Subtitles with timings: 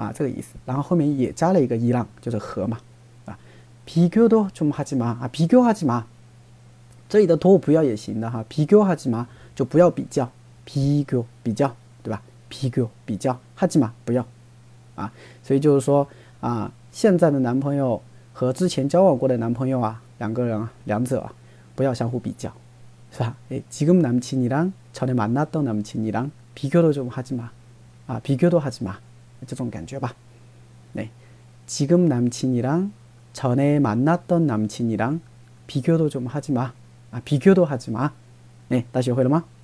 [0.00, 2.80] 啊，这个意思，然后后面也加了一个一浪，就是和嘛，
[3.26, 3.38] 啊，
[3.86, 6.04] 비교도좀하지마啊，비교하지 마，
[7.06, 10.32] 这里的도不要也行的哈，비교하지마就不要比较，
[10.66, 12.22] 비교比较对吧？
[12.50, 14.24] 비교比较하지마不要
[14.94, 15.12] 啊，
[15.42, 16.08] 所以就是说
[16.40, 18.00] 啊，现在的男朋友
[18.32, 21.30] 和之前交往过的男朋友啊，两个人啊，两者啊，
[21.74, 22.50] 不要相互比较，
[23.12, 23.36] 是吧？
[23.50, 27.48] 哎，지금남친이랑전에만났던남친이랑비교도좀하지마
[28.06, 28.94] 啊，비교도하지 마。
[29.46, 30.14] 这种感觉吧。
[30.92, 31.10] 네,
[31.66, 32.92] 지금 남친이랑
[33.32, 35.20] 전에 만났던 남친이랑
[35.66, 36.72] 비교도 좀 하지 마.
[37.12, 38.12] 아, 비교도 하지 마.
[38.68, 39.59] 네, 다시 会了吗？